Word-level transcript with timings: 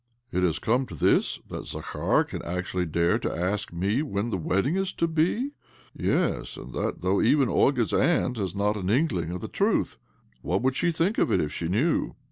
'It 0.33 0.41
has 0.41 0.57
come 0.57 0.87
to 0.87 0.95
this, 0.95 1.37
that 1.47 1.67
Zakhar 1.67 2.23
can 2.23 2.41
actually 2.43 2.87
dare 2.87 3.19
to 3.19 3.31
ask 3.37 3.71
me 3.71 4.01
when 4.01 4.31
the 4.31 4.37
wedding 4.37 4.75
is 4.75 4.93
to 4.95 5.07
be 5.07 5.51
1 5.93 5.93
Yes, 6.05 6.57
and 6.57 6.73
that 6.73 7.01
though 7.03 7.21
even 7.21 7.49
Olga's 7.49 7.93
aunt 7.93 8.37
has 8.37 8.53
OBLOMOV 8.53 8.73
207 8.73 8.75
not 8.75 8.77
an 8.77 8.89
inklingi 9.31 9.35
of 9.35 9.41
the 9.41 9.47
truth 9.47 9.97
I 10.03 10.37
What 10.41 10.63
would 10.63 10.75
she 10.75 10.91
think 10.91 11.19
of 11.19 11.31
it 11.31 11.39
if 11.39 11.53
she 11.53 11.67
knew? 11.67 12.15